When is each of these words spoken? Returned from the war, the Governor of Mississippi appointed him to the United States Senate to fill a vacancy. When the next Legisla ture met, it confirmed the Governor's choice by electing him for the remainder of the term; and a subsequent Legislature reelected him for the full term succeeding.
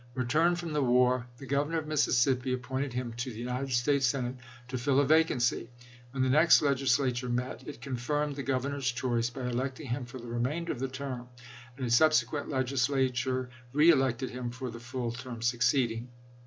Returned 0.15 0.57
from 0.57 0.73
the 0.73 0.81
war, 0.81 1.27
the 1.37 1.45
Governor 1.45 1.77
of 1.77 1.85
Mississippi 1.85 2.53
appointed 2.53 2.91
him 2.93 3.13
to 3.17 3.31
the 3.31 3.37
United 3.37 3.71
States 3.71 4.07
Senate 4.07 4.33
to 4.69 4.79
fill 4.79 4.99
a 4.99 5.05
vacancy. 5.05 5.69
When 6.09 6.23
the 6.23 6.29
next 6.31 6.59
Legisla 6.61 7.13
ture 7.13 7.29
met, 7.29 7.67
it 7.67 7.81
confirmed 7.81 8.35
the 8.35 8.41
Governor's 8.41 8.91
choice 8.91 9.29
by 9.29 9.41
electing 9.45 9.89
him 9.89 10.05
for 10.05 10.17
the 10.17 10.25
remainder 10.25 10.71
of 10.71 10.79
the 10.79 10.87
term; 10.87 11.29
and 11.77 11.85
a 11.85 11.91
subsequent 11.91 12.49
Legislature 12.49 13.51
reelected 13.73 14.31
him 14.31 14.49
for 14.49 14.71
the 14.71 14.79
full 14.79 15.11
term 15.11 15.43
succeeding. 15.43 16.07